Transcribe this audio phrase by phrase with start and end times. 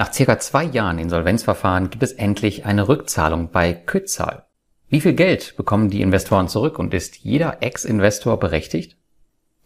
[0.00, 4.46] Nach circa zwei Jahren Insolvenzverfahren gibt es endlich eine Rückzahlung bei Kützal.
[4.88, 8.96] Wie viel Geld bekommen die Investoren zurück und ist jeder Ex-Investor berechtigt?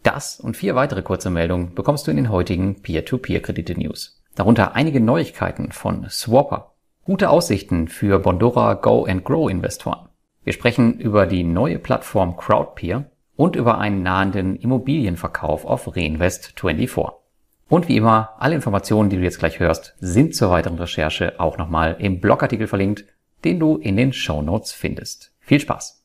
[0.03, 4.21] Das und vier weitere kurze Meldungen bekommst du in den heutigen Peer-to-Peer-Kredite-News.
[4.35, 6.73] Darunter einige Neuigkeiten von Swapper,
[7.05, 10.09] gute Aussichten für Bondora Go and Grow Investoren.
[10.43, 17.24] Wir sprechen über die neue Plattform Crowdpeer und über einen nahenden Immobilienverkauf auf Reinvest24.
[17.67, 21.57] Und wie immer, alle Informationen, die du jetzt gleich hörst, sind zur weiteren Recherche auch
[21.57, 23.05] nochmal im Blogartikel verlinkt,
[23.43, 25.33] den du in den Show Notes findest.
[25.39, 26.03] Viel Spaß!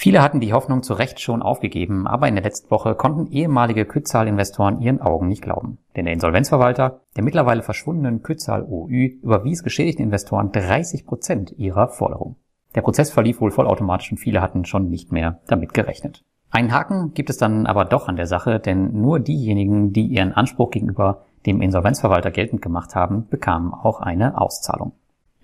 [0.00, 3.84] Viele hatten die Hoffnung zu Recht schon aufgegeben, aber in der letzten Woche konnten ehemalige
[3.84, 5.78] Kützal-Investoren ihren Augen nicht glauben.
[5.96, 12.36] Denn der Insolvenzverwalter der mittlerweile verschwundenen Kützal OÜ überwies geschädigten Investoren 30 Prozent ihrer Forderung.
[12.76, 16.24] Der Prozess verlief wohl vollautomatisch und viele hatten schon nicht mehr damit gerechnet.
[16.50, 20.32] Einen Haken gibt es dann aber doch an der Sache, denn nur diejenigen, die ihren
[20.32, 24.92] Anspruch gegenüber dem Insolvenzverwalter geltend gemacht haben, bekamen auch eine Auszahlung.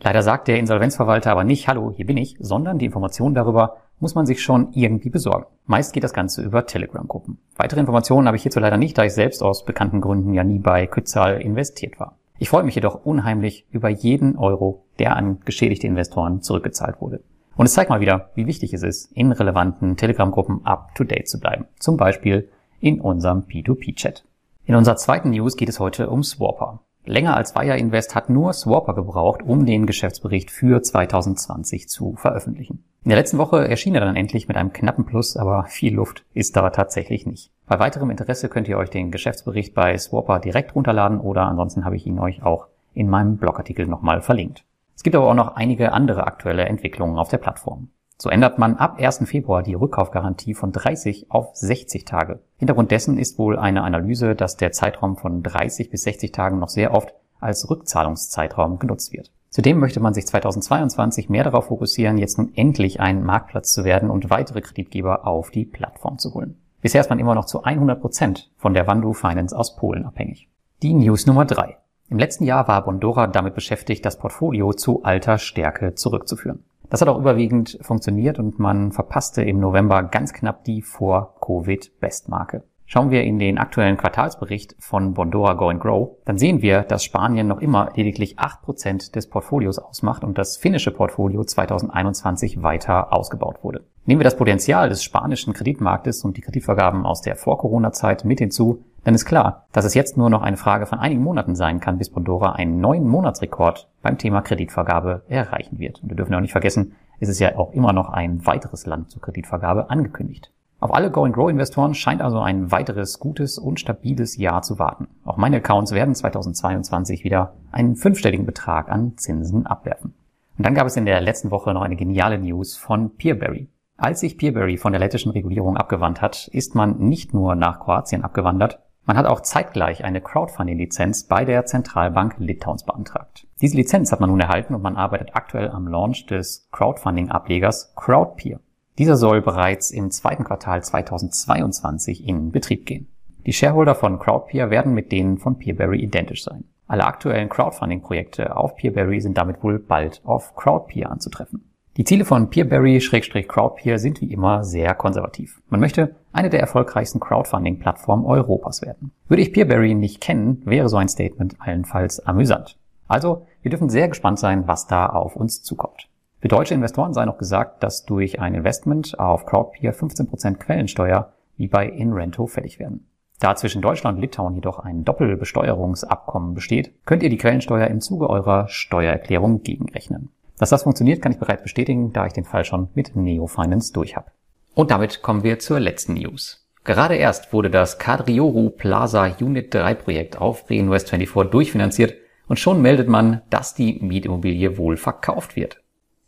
[0.00, 4.14] Leider sagt der Insolvenzverwalter aber nicht, hallo, hier bin ich, sondern die Information darüber muss
[4.14, 5.46] man sich schon irgendwie besorgen.
[5.66, 7.38] Meist geht das Ganze über Telegram-Gruppen.
[7.56, 10.58] Weitere Informationen habe ich hierzu leider nicht, da ich selbst aus bekannten Gründen ja nie
[10.58, 12.18] bei Kützal investiert war.
[12.38, 17.22] Ich freue mich jedoch unheimlich über jeden Euro, der an geschädigte Investoren zurückgezahlt wurde.
[17.56, 21.66] Und es zeigt mal wieder, wie wichtig es ist, in relevanten Telegram-Gruppen up-to-date zu bleiben.
[21.78, 22.48] Zum Beispiel
[22.80, 24.24] in unserem P2P-Chat.
[24.66, 26.80] In unserer zweiten News geht es heute um Swapper.
[27.06, 32.82] Länger als Wire Invest hat nur Swapper gebraucht, um den Geschäftsbericht für 2020 zu veröffentlichen.
[33.04, 36.24] In der letzten Woche erschien er dann endlich mit einem knappen Plus, aber viel Luft
[36.32, 37.50] ist da tatsächlich nicht.
[37.66, 41.96] Bei weiterem Interesse könnt ihr euch den Geschäftsbericht bei Swapper direkt runterladen oder ansonsten habe
[41.96, 44.64] ich ihn euch auch in meinem Blogartikel nochmal verlinkt.
[44.96, 47.88] Es gibt aber auch noch einige andere aktuelle Entwicklungen auf der Plattform.
[48.16, 49.28] So ändert man ab 1.
[49.28, 52.40] Februar die Rückkaufgarantie von 30 auf 60 Tage.
[52.56, 56.68] Hintergrund dessen ist wohl eine Analyse, dass der Zeitraum von 30 bis 60 Tagen noch
[56.68, 59.32] sehr oft als Rückzahlungszeitraum genutzt wird.
[59.50, 64.10] Zudem möchte man sich 2022 mehr darauf fokussieren, jetzt nun endlich ein Marktplatz zu werden
[64.10, 66.56] und weitere Kreditgeber auf die Plattform zu holen.
[66.80, 70.48] Bisher ist man immer noch zu 100 Prozent von der Wandu Finance aus Polen abhängig.
[70.82, 71.76] Die News Nummer 3.
[72.14, 76.62] Im letzten Jahr war Bondora damit beschäftigt, das Portfolio zu alter Stärke zurückzuführen.
[76.88, 82.62] Das hat auch überwiegend funktioniert und man verpasste im November ganz knapp die Vor-Covid-Bestmarke.
[82.86, 87.02] Schauen wir in den aktuellen Quartalsbericht von Bondora Go and Grow, dann sehen wir, dass
[87.02, 93.64] Spanien noch immer lediglich 8% des Portfolios ausmacht und das finnische Portfolio 2021 weiter ausgebaut
[93.64, 93.86] wurde.
[94.04, 98.84] Nehmen wir das Potenzial des spanischen Kreditmarktes und die Kreditvergaben aus der Vor-Corona-Zeit mit hinzu,
[99.04, 101.98] dann ist klar, dass es jetzt nur noch eine Frage von einigen Monaten sein kann,
[101.98, 106.02] bis Bondora einen neuen Monatsrekord beim Thema Kreditvergabe erreichen wird.
[106.02, 109.10] Und wir dürfen auch nicht vergessen, es ist ja auch immer noch ein weiteres Land
[109.10, 110.50] zur Kreditvergabe angekündigt.
[110.80, 115.08] Auf alle Go-and-Grow-Investoren scheint also ein weiteres gutes und stabiles Jahr zu warten.
[115.24, 120.14] Auch meine Accounts werden 2022 wieder einen fünfstelligen Betrag an Zinsen abwerfen.
[120.58, 123.68] Und dann gab es in der letzten Woche noch eine geniale News von Peerberry.
[123.96, 128.24] Als sich Peerberry von der lettischen Regulierung abgewandt hat, ist man nicht nur nach Kroatien
[128.24, 133.46] abgewandert, man hat auch zeitgleich eine Crowdfunding-Lizenz bei der Zentralbank Litauens beantragt.
[133.60, 138.60] Diese Lizenz hat man nun erhalten und man arbeitet aktuell am Launch des Crowdfunding-Ablegers Crowdpeer.
[138.98, 143.08] Dieser soll bereits im zweiten Quartal 2022 in Betrieb gehen.
[143.44, 146.64] Die Shareholder von Crowdpeer werden mit denen von Peerberry identisch sein.
[146.86, 151.73] Alle aktuellen Crowdfunding-Projekte auf Peerberry sind damit wohl bald auf Crowdpeer anzutreffen.
[151.96, 155.62] Die Ziele von Peerberry-Crowdpeer sind wie immer sehr konservativ.
[155.68, 159.12] Man möchte eine der erfolgreichsten Crowdfunding-Plattformen Europas werden.
[159.28, 162.76] Würde ich Peerberry nicht kennen, wäre so ein Statement allenfalls amüsant.
[163.06, 166.08] Also, wir dürfen sehr gespannt sein, was da auf uns zukommt.
[166.40, 171.68] Für deutsche Investoren sei noch gesagt, dass durch ein Investment auf Crowdpeer 15% Quellensteuer wie
[171.68, 173.06] bei InRento fällig werden.
[173.38, 178.28] Da zwischen Deutschland und Litauen jedoch ein Doppelbesteuerungsabkommen besteht, könnt ihr die Quellensteuer im Zuge
[178.28, 180.30] eurer Steuererklärung gegenrechnen.
[180.58, 183.92] Dass das funktioniert, kann ich bereits bestätigen, da ich den Fall schon mit Neo Finance
[183.92, 184.30] durch habe.
[184.74, 186.66] Und damit kommen wir zur letzten News.
[186.84, 192.14] Gerade erst wurde das Kadrioru Plaza Unit 3 Projekt auf Reinvest24 durchfinanziert
[192.46, 195.80] und schon meldet man, dass die Mietimmobilie wohl verkauft wird.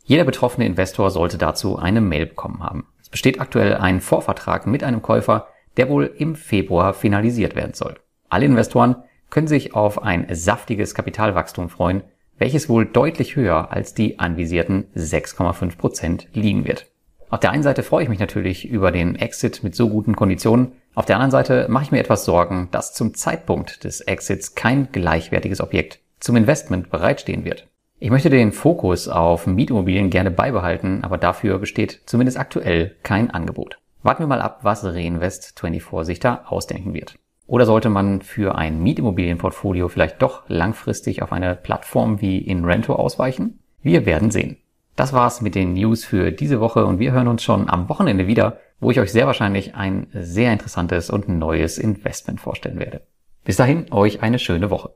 [0.03, 2.87] Jeder betroffene Investor sollte dazu eine Mail bekommen haben.
[3.01, 7.99] Es besteht aktuell ein Vorvertrag mit einem Käufer, der wohl im Februar finalisiert werden soll.
[8.29, 12.03] Alle Investoren können sich auf ein saftiges Kapitalwachstum freuen,
[12.37, 16.87] welches wohl deutlich höher als die anvisierten 6,5 Prozent liegen wird.
[17.29, 20.73] Auf der einen Seite freue ich mich natürlich über den Exit mit so guten Konditionen,
[20.97, 24.91] auf der anderen Seite mache ich mir etwas Sorgen, dass zum Zeitpunkt des Exits kein
[24.91, 27.67] gleichwertiges Objekt zum Investment bereitstehen wird.
[27.99, 33.77] Ich möchte den Fokus auf Mietimmobilien gerne beibehalten, aber dafür besteht zumindest aktuell kein Angebot.
[34.01, 37.19] Warten wir mal ab, was Reinvest24 sich da ausdenken wird.
[37.47, 43.59] Oder sollte man für ein Mietimmobilienportfolio vielleicht doch langfristig auf eine Plattform wie InRento ausweichen?
[43.81, 44.57] Wir werden sehen.
[44.97, 48.27] Das war's mit den News für diese Woche und wir hören uns schon am Wochenende
[48.27, 53.01] wieder, wo ich euch sehr wahrscheinlich ein sehr interessantes und neues Investment vorstellen werde.
[53.45, 54.91] Bis dahin, euch eine schöne Woche.